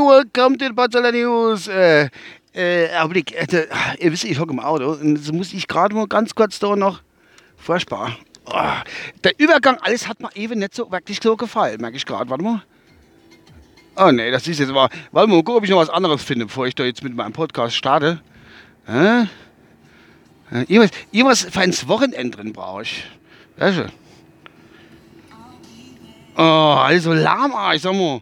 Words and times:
Welcome 0.00 0.58
to 0.58 0.66
the 0.66 0.72
Potsdamer 0.72 1.12
News. 1.12 1.68
Äh, 1.68 2.08
äh, 2.52 2.88
Augenblick, 2.96 3.32
äh, 3.32 3.66
ihr 3.98 4.12
wisst, 4.12 4.24
ich 4.24 4.38
hocke 4.40 4.52
im 4.52 4.60
Auto 4.60 4.92
und 4.92 5.16
jetzt 5.16 5.32
muss 5.32 5.52
ich 5.52 5.68
gerade 5.68 5.94
mal 5.94 6.08
ganz 6.08 6.34
kurz 6.34 6.58
da 6.58 6.74
noch 6.74 7.02
furchtbar. 7.56 8.16
Oh, 8.46 8.72
der 9.24 9.38
Übergang, 9.38 9.78
alles 9.80 10.08
hat 10.08 10.20
mir 10.20 10.34
eben 10.36 10.60
nicht 10.60 10.74
so 10.74 10.90
wirklich 10.90 11.18
so 11.22 11.36
gefallen, 11.36 11.80
merke 11.80 11.96
ich 11.96 12.06
gerade. 12.06 12.30
Warte 12.30 12.44
mal. 12.44 12.62
Oh 13.96 14.10
nee, 14.12 14.30
das 14.30 14.46
ist 14.46 14.60
jetzt 14.60 14.72
mal. 14.72 14.88
Warte 15.10 15.30
mal, 15.30 15.42
guck, 15.42 15.56
ob 15.56 15.64
ich 15.64 15.70
noch 15.70 15.78
was 15.78 15.90
anderes 15.90 16.22
finde, 16.22 16.46
bevor 16.46 16.66
ich 16.66 16.74
da 16.74 16.84
jetzt 16.84 17.02
mit 17.02 17.14
meinem 17.14 17.32
Podcast 17.32 17.74
starte. 17.74 18.20
Äh? 18.86 19.24
Irgendwas, 20.68 20.90
irgendwas 21.10 21.42
für 21.42 21.62
ins 21.62 21.88
Wochenende 21.88 22.36
drin 22.36 22.52
brauche 22.52 22.82
ich. 22.82 23.04
Ja, 23.58 23.72
schön. 23.72 23.90
Oh, 26.36 26.42
also 26.42 27.12
lahm, 27.14 27.52
ich 27.74 27.82
sag 27.82 27.94
mal. 27.94 28.20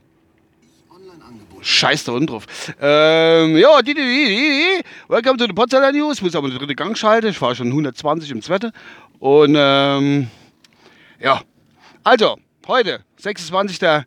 Scheiß 1.64 2.04
da 2.04 2.12
unten 2.12 2.26
drauf. 2.26 2.46
Ähm, 2.80 3.56
ja, 3.56 3.80
die, 3.80 3.94
die, 3.94 4.02
die, 4.02 4.26
die. 4.26 4.82
Welcome 5.08 5.38
to 5.38 5.46
the 5.46 5.52
Potsdamer 5.52 5.92
News. 5.92 6.20
Muss 6.20 6.36
aber 6.36 6.48
den 6.48 6.58
dritten 6.58 6.76
Gang 6.76 6.96
schalten. 6.96 7.28
Ich 7.28 7.38
fahre 7.38 7.56
schon 7.56 7.68
120 7.68 8.30
im 8.30 8.42
zweiten. 8.42 8.70
Und 9.18 9.54
ähm, 9.56 10.28
ja, 11.18 11.40
also 12.02 12.36
heute, 12.68 13.00
26.3. 13.22 14.04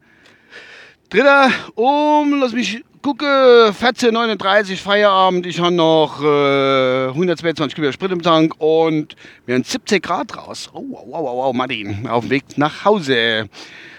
Um, 1.73 2.40
lass 2.40 2.54
mich 2.54 2.84
gucken, 3.01 3.27
14.39 3.27 4.76
Feierabend. 4.76 5.48
Ich 5.48 5.60
habe 5.60 5.71
noch 5.71 6.21
äh, 6.21 7.07
122 7.07 7.73
Kilometer 7.73 7.93
Sprit 7.93 8.12
im 8.12 8.21
Tank 8.21 8.54
und 8.60 9.15
wir 9.48 9.55
haben 9.55 9.63
17 9.63 10.01
Grad 10.01 10.37
raus. 10.37 10.70
Oh, 10.73 10.84
wow, 10.89 11.05
wow, 11.07 11.37
wow, 11.37 11.55
Martin, 11.55 12.07
auf 12.07 12.26
dem 12.26 12.29
Weg 12.29 12.57
nach 12.57 12.85
Hause. 12.85 13.49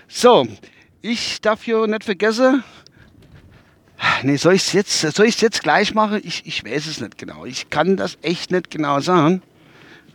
So, 0.06 0.46
ich 1.02 1.40
darf 1.40 1.64
hier 1.64 1.86
nicht 1.86 2.05
vergessen, 2.05 2.62
Nee, 4.22 4.36
soll 4.36 4.55
ich 4.55 4.62
es 4.62 4.72
jetzt, 4.72 5.41
jetzt 5.41 5.62
gleich 5.62 5.94
machen? 5.94 6.20
Ich, 6.24 6.47
ich 6.47 6.64
weiß 6.64 6.86
es 6.86 7.00
nicht 7.00 7.19
genau. 7.19 7.44
Ich 7.44 7.70
kann 7.70 7.97
das 7.97 8.19
echt 8.22 8.50
nicht 8.50 8.70
genau 8.70 9.00
sagen. 9.00 9.42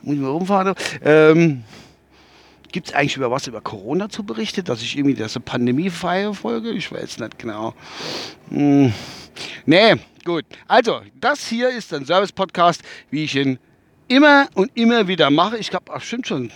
Muss 0.02 0.16
ich 0.16 0.22
mal 0.22 0.30
rumfahren. 0.30 0.76
Ähm, 1.04 1.64
Gibt 2.72 2.88
es 2.88 2.94
eigentlich 2.94 3.16
über 3.18 3.30
was 3.30 3.48
über 3.48 3.62
Corona 3.62 4.10
zu 4.10 4.24
berichten, 4.24 4.64
dass 4.66 4.82
ich 4.82 4.98
irgendwie 4.98 5.16
das 5.16 5.38
Pandemie 5.40 5.90
folge? 5.90 6.72
Ich 6.72 6.92
weiß 6.92 7.20
nicht 7.20 7.38
genau. 7.38 7.74
Hm. 8.50 8.92
Nee, 9.66 9.96
gut. 10.26 10.46
Also, 10.68 11.02
das 11.20 11.48
hier 11.48 11.70
ist 11.70 11.94
ein 11.94 12.06
Service-Podcast, 12.06 12.82
wie 13.12 13.26
ich 13.26 13.36
ihn 13.36 13.60
immer 14.08 14.48
und 14.56 14.72
immer 14.76 15.08
wieder 15.08 15.30
mache. 15.30 15.58
Ich 15.58 15.70
glaube, 15.70 15.86
stimmt 16.00 16.28
schon. 16.28 16.52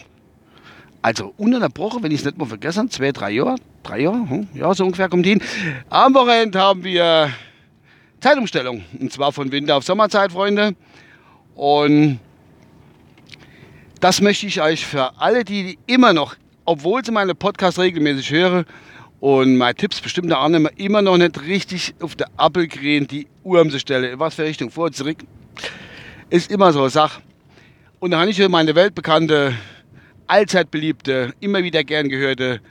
Also 1.02 1.34
ununterbrochen, 1.38 2.04
wenn 2.04 2.12
ich 2.12 2.20
es 2.20 2.26
nicht 2.26 2.38
mal 2.38 2.46
vergessen, 2.46 2.90
zwei, 2.90 3.12
drei 3.12 3.32
Jahre, 3.32 3.56
drei 3.84 4.02
Jahre, 4.02 4.30
hm, 4.30 4.48
ja, 4.54 4.74
so 4.74 4.84
ungefähr 4.84 5.10
kommt 5.10 5.26
hin. 5.26 5.42
Am 5.90 6.14
Wochenende 6.14 6.60
haben 6.60 6.84
wir 6.84 7.32
Zeitumstellung. 8.20 8.84
Und 9.00 9.14
zwar 9.14 9.32
von 9.32 9.52
Winter 9.52 9.78
auf 9.78 9.84
Sommerzeit, 9.84 10.32
Freunde. 10.32 10.76
Und 11.56 12.20
das 14.00 14.22
möchte 14.22 14.48
ich 14.48 14.62
euch 14.62 14.86
für 14.86 15.20
alle, 15.20 15.44
die 15.44 15.78
immer 15.88 16.14
noch, 16.14 16.36
obwohl 16.66 17.04
sie 17.04 17.12
meine 17.12 17.36
Podcasts 17.36 17.80
regelmäßig 17.80 18.32
hören 18.32 18.66
und 19.20 19.58
meine 19.58 19.76
Tipps 19.76 20.02
bestimmt 20.02 20.30
der 20.30 20.38
Arne 20.38 20.70
immer 20.76 21.02
noch 21.02 21.18
nicht 21.18 21.42
richtig 21.44 21.96
auf 22.02 22.16
der 22.16 22.28
Appelgren 22.38 23.08
die 23.08 23.28
Uhr 23.44 23.62
um 23.62 23.72
sie 23.72 23.80
stelle, 23.80 24.20
was 24.20 24.36
für 24.36 24.44
Richtung 24.44 24.70
vor, 24.70 24.92
zurück, 24.92 25.18
ist 26.30 26.52
immer 26.52 26.72
so 26.74 26.82
eine 26.82 26.90
Sache. 26.90 27.22
Und 28.00 28.12
da 28.12 28.20
habe 28.20 28.30
ich 28.30 28.50
meine 28.50 28.76
weltbekannte, 28.76 29.56
allzeit 30.28 30.72
beliebte, 30.72 31.34
immer 31.40 31.64
wieder 31.64 31.84
gern 31.84 32.10
gehörte 32.10 32.62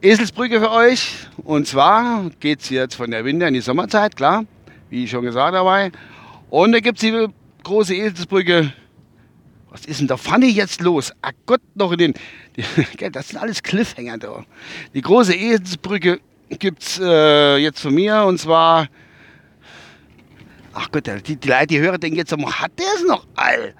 Eselsbrücke 0.00 0.60
für 0.60 0.70
euch. 0.70 1.26
Und 1.38 1.66
zwar 1.66 2.30
geht 2.40 2.60
es 2.60 2.70
jetzt 2.70 2.94
von 2.94 3.10
der 3.10 3.24
Winter 3.24 3.48
in 3.48 3.54
die 3.54 3.60
Sommerzeit, 3.60 4.16
klar, 4.16 4.44
wie 4.90 5.04
ich 5.04 5.10
schon 5.10 5.24
gesagt 5.24 5.56
habe. 5.56 5.92
Und 6.50 6.72
da 6.72 6.80
gibt 6.80 6.98
es 6.98 7.00
die 7.02 7.26
große 7.62 7.94
Eselsbrücke 7.94 8.72
was 9.70 9.84
ist 9.84 10.00
denn 10.00 10.06
da 10.06 10.16
Pfanne 10.16 10.46
jetzt 10.46 10.80
los? 10.80 11.12
Ach 11.20 11.32
Gott, 11.46 11.60
noch 11.74 11.92
in 11.92 11.98
den. 11.98 12.14
Das 13.12 13.28
sind 13.28 13.38
alles 13.38 13.62
Cliffhanger 13.62 14.18
da. 14.18 14.44
Die 14.94 15.02
große 15.02 15.34
Eselsbrücke 15.34 16.20
gibt 16.48 16.82
es 16.82 16.98
äh, 17.00 17.56
jetzt 17.58 17.80
von 17.80 17.94
mir 17.94 18.24
und 18.24 18.38
zwar. 18.38 18.88
Ach 20.72 20.90
Gott, 20.90 21.10
die, 21.26 21.36
die 21.36 21.48
Leute, 21.48 21.66
die 21.66 21.80
hören, 21.80 22.00
denken 22.00 22.16
jetzt, 22.16 22.32
hat 22.32 22.72
der 22.78 22.86
es 22.96 23.04
noch 23.04 23.26
all? 23.34 23.74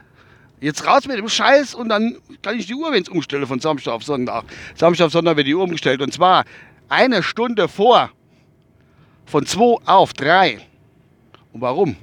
Jetzt 0.60 0.86
raus 0.86 1.06
mit 1.06 1.18
dem 1.18 1.28
Scheiß 1.28 1.74
und 1.74 1.88
dann 1.88 2.16
kann 2.42 2.58
ich 2.58 2.66
die 2.66 2.74
Uhr, 2.74 2.90
wenn 2.90 3.02
es 3.02 3.08
umstelle, 3.08 3.46
von 3.46 3.60
Samstag 3.60 3.92
auf 3.92 4.02
Sonntag. 4.02 4.44
Samstag 4.74 5.06
auf 5.06 5.12
Sonntag 5.12 5.36
wird 5.36 5.46
die 5.46 5.54
Uhr 5.54 5.62
umgestellt 5.62 6.02
und 6.02 6.12
zwar 6.12 6.44
eine 6.88 7.22
Stunde 7.22 7.68
vor. 7.68 8.10
Von 9.26 9.44
2 9.44 9.86
auf 9.86 10.14
3. 10.14 10.58
Und 11.52 11.60
warum? 11.60 11.96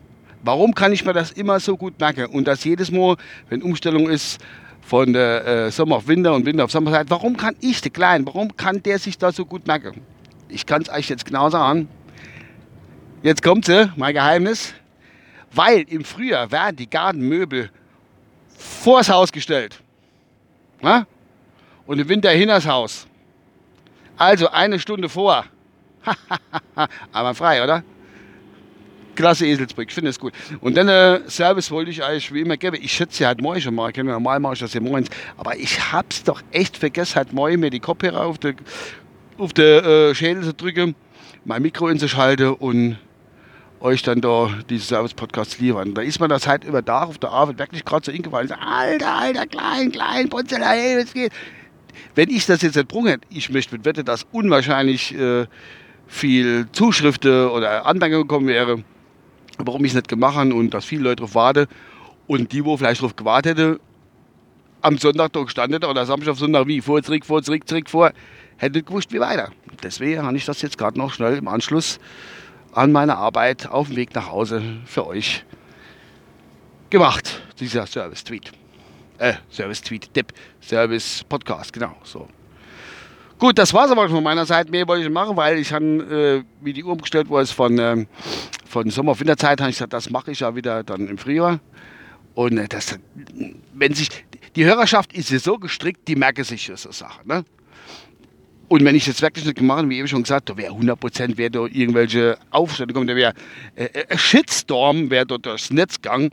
Warum 0.43 0.75
kann 0.75 0.93
ich 0.93 1.03
mir 1.03 1.13
das 1.13 1.31
immer 1.31 1.59
so 1.59 1.75
gut 1.75 1.99
merken? 1.99 2.27
Und 2.27 2.47
das 2.47 2.63
jedes 2.63 2.91
Mal, 2.91 3.16
wenn 3.49 3.63
Umstellung 3.63 4.07
ist 4.07 4.39
von 4.81 5.11
der 5.11 5.45
äh, 5.47 5.72
Sommer 5.72 5.95
auf 5.97 6.07
Winter 6.07 6.35
und 6.35 6.45
Winter 6.45 6.63
auf 6.63 6.72
Sommerzeit, 6.72 7.09
warum 7.09 7.35
kann 7.35 7.55
ich, 7.61 7.81
der 7.81 7.91
Klein, 7.91 8.25
warum 8.27 8.55
kann 8.55 8.83
der 8.83 8.99
sich 8.99 9.17
da 9.17 9.31
so 9.31 9.43
gut 9.43 9.66
merken? 9.66 10.01
Ich 10.47 10.67
kann 10.67 10.83
es 10.83 10.89
euch 10.89 11.09
jetzt 11.09 11.25
genau 11.25 11.49
sagen. 11.49 11.89
Jetzt 13.23 13.41
kommt 13.41 13.66
sie, 13.66 13.91
mein 13.95 14.13
Geheimnis. 14.13 14.75
Weil 15.51 15.81
im 15.89 16.05
Frühjahr 16.05 16.51
werden 16.51 16.75
die 16.75 16.89
Gartenmöbel 16.89 17.72
vors 18.57 19.09
Haus 19.09 19.31
gestellt. 19.31 19.79
Na? 20.81 21.05
Und 21.85 21.99
im 21.99 22.09
Winter 22.09 22.29
hinters 22.31 22.66
Haus. 22.66 23.07
Also 24.17 24.49
eine 24.49 24.79
Stunde 24.79 25.09
vor. 25.09 25.45
Aber 27.11 27.33
frei, 27.33 27.63
oder? 27.63 27.83
klasse 29.16 29.47
Eselsbrück, 29.47 29.88
ich 29.88 29.93
finde 29.93 30.09
es 30.09 30.19
gut. 30.19 30.33
Und 30.61 30.77
dann 30.77 30.88
äh, 30.88 31.21
Service 31.29 31.71
wollte 31.71 31.89
ich 31.89 32.03
eigentlich 32.03 32.33
wie 32.33 32.41
immer 32.41 32.57
geben. 32.57 32.77
Ich 32.79 32.91
schätze 32.91 33.23
ja 33.23 33.29
halt 33.29 33.41
morgen 33.41 33.61
schon 33.61 33.73
mal, 33.73 33.91
normal 33.95 34.39
mache 34.39 34.53
ich 34.53 34.59
das 34.59 34.73
ja 34.73 34.81
morgens, 34.81 35.09
aber 35.37 35.55
ich 35.55 35.91
hab's 35.91 36.23
doch 36.23 36.41
echt 36.51 36.77
vergessen, 36.77 37.16
halt 37.16 37.33
morgen 37.33 37.59
mir 37.59 37.69
die 37.69 37.79
Kopfhörer 37.79 38.22
auf 38.22 38.37
der, 38.37 38.55
auf 39.37 39.53
der 39.53 39.83
äh, 39.83 40.16
Schädel 40.16 40.43
zu 40.43 40.53
drücken, 40.53 40.95
mein 41.45 41.61
Mikro 41.61 41.87
inzuschalte 41.87 42.53
und 42.53 42.97
euch 43.85 44.01
dann 44.01 44.22
da 44.22 44.50
diese 44.69 44.85
Service-Podcasts 44.85 45.59
liefern. 45.59 45.94
Da 45.94 46.01
ist 46.01 46.19
man 46.19 46.29
das 46.29 46.47
halt 46.47 46.63
über 46.63 46.81
da 46.81 47.03
auf 47.03 47.18
der 47.18 47.31
Arbeit 47.31 47.59
wirklich 47.59 47.85
gerade 47.85 48.06
so 48.06 48.12
hingefallen. 48.12 48.51
Alter, 48.51 49.13
alter, 49.13 49.47
klein, 49.47 49.91
klein, 49.91 50.29
Ponzella, 50.29 50.72
hey, 50.72 51.01
was 51.01 51.13
geht? 51.13 51.31
Wenn 52.13 52.29
ich 52.29 52.46
das 52.46 52.62
jetzt 52.62 52.75
nicht 52.75 52.88
brungen 52.88 53.22
ich 53.29 53.50
möchte 53.50 53.75
mit 53.75 53.85
Wette, 53.85 54.03
dass 54.03 54.25
unwahrscheinlich 54.31 55.18
äh, 55.18 55.46
viel 56.07 56.68
Zuschriften 56.73 57.47
oder 57.47 57.85
Anmerkungen 57.85 58.28
gekommen 58.28 58.47
wäre 58.47 58.84
warum 59.57 59.84
ich 59.85 59.91
es 59.91 59.96
nicht 59.96 60.07
gemacht 60.07 60.35
habe 60.35 60.53
und 60.53 60.73
dass 60.73 60.85
viele 60.85 61.03
Leute 61.03 61.17
darauf 61.17 61.35
warten. 61.35 61.67
Und 62.28 62.52
die, 62.52 62.66
wo 62.66 62.75
vielleicht 62.78 63.02
darauf 63.02 63.16
gewartet 63.16 63.57
hätte, 63.57 63.79
am 64.81 64.97
Sonntag 64.97 65.34
da 65.34 65.44
gestanden 65.44 65.84
oder 65.84 66.06
Samstag 66.06 66.34
auf 66.34 66.40
Sonntag 66.40 66.67
wie, 66.67 66.81
vor, 66.81 67.02
zurück, 67.02 67.25
vor, 67.25 67.41
zurück, 67.44 67.67
zurück, 67.67 67.90
vor, 67.90 68.12
hätte 68.57 68.84
gewusst, 68.84 69.12
wie 69.13 69.19
weiter. 69.19 69.52
Deswegen 69.84 70.23
habe 70.23 70.38
ich 70.38 70.46
das 70.46 70.62
jetzt 70.62 70.78
gerade 70.78 70.97
noch 70.97 71.13
schnell 71.13 71.38
im 71.38 71.47
Anschluss 71.47 72.00
an 72.75 72.91
meine 72.91 73.17
Arbeit 73.17 73.67
auf 73.67 73.87
dem 73.87 73.95
Weg 73.95 74.13
nach 74.13 74.29
Hause 74.29 74.61
für 74.85 75.07
euch 75.07 75.45
gemacht, 76.89 77.41
dieser 77.59 77.87
Service-Tweet. 77.87 78.51
Äh, 79.17 79.33
Service-Tweet-Tipp, 79.49 80.33
Service-Podcast, 80.61 81.71
genau, 81.71 81.95
so. 82.03 82.27
Gut, 83.39 83.57
das 83.57 83.73
war 83.73 83.85
es 83.85 83.91
aber 83.91 84.09
von 84.09 84.23
meiner 84.23 84.45
Seite. 84.45 84.72
Mehr 84.72 84.87
wollte 84.87 85.05
ich 85.05 85.09
machen, 85.09 85.35
weil 85.35 85.57
ich 85.57 85.72
habe, 85.72 85.85
äh, 85.85 86.43
wie 86.61 86.73
die 86.73 86.83
Uhr 86.83 86.91
umgestellt 86.91 87.29
wurde, 87.29 87.47
von, 87.47 87.77
ähm, 87.79 88.07
von 88.67 88.89
Sommer-Winterzeit, 88.89 89.59
habe 89.59 89.69
ich 89.69 89.78
gesagt, 89.78 89.93
das 89.93 90.09
mache 90.09 90.31
ich 90.31 90.41
ja 90.41 90.55
wieder 90.55 90.83
dann 90.83 91.07
im 91.07 91.17
Frühjahr. 91.17 91.59
Und 92.33 92.57
äh, 92.57 92.67
das, 92.67 92.97
wenn 93.73 93.93
sich, 93.93 94.09
die 94.55 94.66
Hörerschaft 94.66 95.13
ist 95.13 95.29
ja 95.31 95.39
so 95.39 95.57
gestrickt, 95.57 96.07
die 96.07 96.16
merken 96.16 96.43
sich 96.43 96.71
so 96.75 96.91
Sachen. 96.91 97.28
Ne? 97.28 97.45
Und 98.67 98.84
wenn 98.84 98.96
ich 98.96 99.06
das 99.06 99.22
wirklich 99.22 99.46
nicht 99.46 99.58
gemacht 99.58 99.79
habe, 99.79 99.90
wie 99.90 100.00
eben 100.00 100.08
schon 100.08 100.23
gesagt, 100.23 100.50
da 100.50 100.58
wäre 100.58 100.73
100% 100.73 101.38
wäre 101.38 101.52
da 101.52 101.59
irgendwelche 101.66 102.38
Aufstände 102.50 102.94
gekommen, 102.94 103.08
da 103.08 103.16
wäre 103.16 103.34
äh, 103.76 103.85
äh, 103.85 104.06
ein 104.09 104.17
Shitstorm, 104.17 105.09
wäre 105.09 105.26
dort 105.26 105.46
durchs 105.46 105.70
Netz 105.70 106.02
gegangen. 106.02 106.32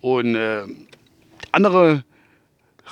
Und 0.00 0.34
äh, 0.34 0.64
andere 1.52 2.04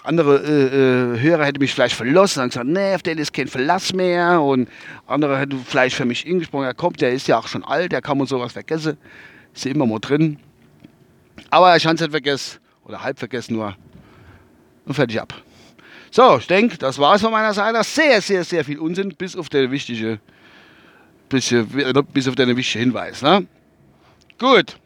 andere 0.05 0.39
äh, 0.39 1.17
äh, 1.17 1.21
Hörer 1.21 1.45
hätten 1.45 1.59
mich 1.59 1.75
vielleicht 1.75 1.95
verlassen 1.95 2.43
und 2.43 2.51
gesagt, 2.51 2.67
nee, 2.67 2.95
auf 2.95 3.03
den 3.03 3.19
ist 3.19 3.33
kein 3.33 3.49
Verlass 3.49 3.93
mehr. 3.93 4.41
Und 4.41 4.69
andere 5.07 5.39
hätten 5.39 5.63
vielleicht 5.65 5.97
für 5.97 6.05
mich 6.05 6.27
ingesprochen, 6.27 6.65
er 6.65 6.75
kommt, 6.75 7.01
der 7.01 7.13
ist 7.13 7.29
ja 7.29 7.39
auch 7.39 7.49
schon 7.49 7.65
alt, 7.65 7.93
der 7.93 8.01
kann 8.01 8.19
man 8.19 8.27
sowas 8.27 8.53
vergessen. 8.53 8.97
Ist 9.55 9.65
ja 9.65 9.73
immer 9.73 9.87
mal 9.87 9.99
drin. 9.99 10.39
Aber 11.51 11.77
ich 11.77 11.85
habe 11.85 11.97
es 11.97 12.01
nicht 12.01 12.11
vergessen, 12.11 12.61
oder 12.85 13.03
halb 13.03 13.19
vergessen 13.19 13.55
nur. 13.57 13.77
Und 14.87 14.95
fertig 14.95 15.21
ab. 15.21 15.35
So, 16.11 16.39
ich 16.39 16.47
denke, 16.47 16.77
das 16.77 16.99
war 16.99 17.15
es 17.15 17.23
von 17.23 17.31
meiner 17.31 17.55
Seite. 17.55 17.83
Sehr, 17.85 18.21
sehr, 18.21 18.45
sehr 18.45 18.65
viel 18.65 18.79
Unsinn, 18.79 19.15
bis 19.17 19.37
auf 19.37 19.49
den 19.49 19.71
wichtigen, 19.71 20.21
bis, 21.29 21.55
bis 22.12 22.29
auf 22.29 22.35
den 22.35 22.57
wichtigen 22.57 22.85
Hinweis. 22.85 23.23
Ne? 23.23 23.47
Gut. 24.39 24.77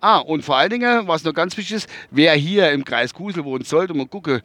Ah, 0.00 0.18
und 0.18 0.44
vor 0.44 0.56
allen 0.56 0.70
Dingen, 0.70 1.06
was 1.06 1.24
noch 1.24 1.34
ganz 1.34 1.56
wichtig 1.56 1.76
ist, 1.76 1.88
wer 2.10 2.34
hier 2.34 2.70
im 2.72 2.84
Kreis 2.84 3.12
Kusel 3.14 3.44
wohnt, 3.44 3.66
sollte 3.66 3.94
mal 3.94 4.06
gucken, 4.06 4.42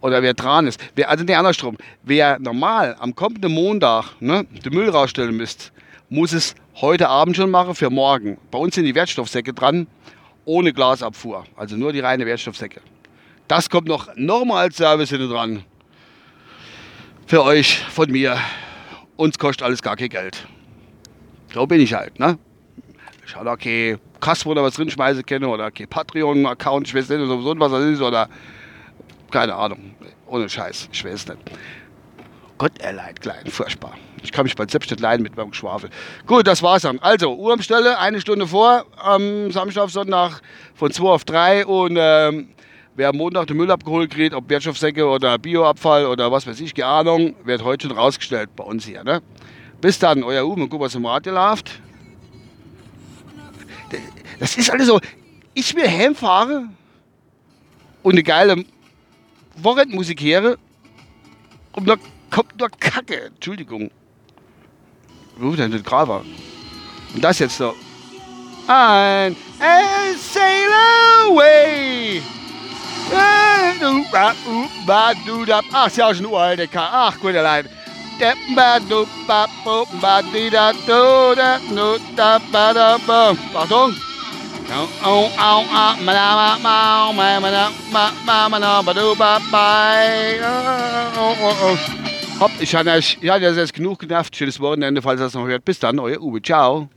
oder 0.00 0.22
wer 0.22 0.34
dran 0.34 0.66
ist. 0.66 0.80
Wer, 0.94 1.08
also 1.08 1.24
nicht 1.24 1.36
andersrum. 1.36 1.76
Wer 2.02 2.38
normal 2.38 2.96
am 2.98 3.14
kommenden 3.14 3.52
Montag 3.52 4.20
ne, 4.20 4.44
den 4.44 4.74
Müll 4.74 4.90
rausstellen 4.90 5.36
müsst, 5.36 5.72
muss 6.08 6.32
es 6.32 6.54
heute 6.80 7.08
Abend 7.08 7.36
schon 7.36 7.50
machen 7.50 7.74
für 7.74 7.88
morgen. 7.88 8.36
Bei 8.50 8.58
uns 8.58 8.74
sind 8.74 8.84
die 8.84 8.94
Wertstoffsäcke 8.94 9.54
dran, 9.54 9.86
ohne 10.44 10.72
Glasabfuhr. 10.72 11.44
Also 11.56 11.76
nur 11.76 11.92
die 11.92 12.00
reine 12.00 12.26
Wertstoffsäcke. 12.26 12.80
Das 13.48 13.68
kommt 13.68 13.88
noch 13.88 14.08
nochmal 14.16 14.64
als 14.64 14.76
Service 14.76 15.10
hinten 15.10 15.30
dran. 15.30 15.64
Für 17.26 17.44
euch, 17.44 17.78
von 17.78 18.10
mir. 18.10 18.38
Uns 19.16 19.38
kostet 19.38 19.62
alles 19.62 19.82
gar 19.82 19.96
kein 19.96 20.08
Geld. 20.08 20.46
So 21.52 21.66
bin 21.66 21.80
ich 21.80 21.92
halt, 21.92 22.18
ne? 22.18 22.38
Ich 23.26 23.36
habe 23.36 23.50
okay 23.50 23.98
Kasse, 24.20 24.46
wo 24.46 24.54
da 24.54 24.62
was 24.62 24.74
drin 24.74 24.90
schmeißen 24.90 25.24
kann 25.24 25.44
oder 25.44 25.66
okay 25.66 25.86
Patreon-Account, 25.86 26.88
ich 26.88 26.94
weiß 26.94 27.08
nicht, 27.08 27.20
oder 27.20 27.60
was 27.60 27.72
das 27.72 27.84
ist, 27.84 28.00
oder 28.00 28.28
keine 29.30 29.54
Ahnung. 29.54 29.94
Ohne 30.26 30.48
Scheiß, 30.48 30.88
ich 30.92 31.04
weiß 31.04 31.28
nicht. 31.28 31.38
Gott 32.58 32.78
erleid, 32.80 33.20
klein, 33.20 33.46
furchtbar. 33.46 33.94
Ich 34.22 34.30
kann 34.30 34.44
mich 34.44 34.54
bald 34.54 34.70
selbst 34.70 34.90
nicht 34.90 35.00
leiden 35.00 35.22
mit 35.22 35.36
meinem 35.36 35.50
Geschwafel. 35.50 35.90
Gut, 36.26 36.46
das 36.46 36.62
war's 36.62 36.82
dann. 36.82 37.00
Also, 37.00 37.34
Uhrumstelle, 37.34 37.98
eine 37.98 38.20
Stunde 38.20 38.46
vor, 38.46 38.86
am 38.96 39.50
Samstag 39.50 39.90
Sonntag 39.90 40.40
von 40.74 40.92
2 40.92 41.04
auf 41.08 41.24
3 41.24 41.66
und 41.66 41.96
ähm, 41.98 42.48
Wer 42.94 43.08
am 43.08 43.16
Montag 43.16 43.46
den 43.46 43.56
Müll 43.56 43.70
abgeholt 43.70 44.10
kriegt, 44.10 44.34
ob 44.34 44.50
Wertstoffsäcke 44.50 45.06
oder 45.06 45.38
Bioabfall 45.38 46.04
oder 46.04 46.30
was 46.30 46.46
weiß 46.46 46.60
ich, 46.60 46.74
keine 46.74 46.88
Ahnung, 46.88 47.34
wird 47.44 47.64
heute 47.64 47.88
schon 47.88 47.96
rausgestellt 47.96 48.54
bei 48.54 48.64
uns 48.64 48.84
hier. 48.84 49.02
Ne? 49.02 49.22
Bis 49.80 49.98
dann, 49.98 50.22
euer 50.22 50.44
Uwe, 50.46 50.68
guck, 50.68 50.80
was 50.80 50.94
im 50.94 51.06
Radio 51.06 51.32
läuft. 51.32 51.80
Das 54.38 54.56
ist 54.58 54.70
alles 54.70 54.88
so, 54.88 55.00
ich 55.54 55.74
will 55.74 55.88
heimfahre 55.88 56.68
und 58.02 58.12
eine 58.12 58.22
geile 58.22 58.62
Wochenendmusik 59.56 60.20
höre 60.20 60.58
und 61.72 61.88
da 61.88 61.96
kommt 62.30 62.58
nur 62.58 62.68
Kacke, 62.68 63.26
Entschuldigung. 63.26 63.90
Ruft 65.40 65.60
denn 65.60 65.70
das 65.70 65.82
Graver? 65.82 66.24
Und 67.14 67.24
das 67.24 67.38
jetzt 67.38 67.56
so. 67.56 67.74
Ein 68.66 69.34
Sail 70.18 70.68
Away! 71.30 72.11
Ach, 75.72 75.86
ist 75.86 75.96
ja 75.96 76.08
auch 76.08 76.14
schon 76.14 76.26
uralte 76.26 76.68
K. 76.68 76.88
Ach, 76.92 77.18
gute 77.20 77.40
Leid. 77.42 77.66
Achtung. 83.54 83.94
Hopp, 92.40 92.50
ich 92.58 92.74
hatte, 92.74 92.98
ich 92.98 93.30
hatte 93.30 93.44
jetzt 93.46 93.74
genug 93.74 93.98
genervt. 93.98 94.34
Schönes 94.34 94.58
Wochenende, 94.60 95.02
falls 95.02 95.20
ihr 95.20 95.24
das 95.24 95.34
noch 95.34 95.46
hört. 95.46 95.64
Bis 95.64 95.78
dann, 95.78 95.98
euer 95.98 96.20
Uwe. 96.20 96.40
Ciao. 96.40 96.88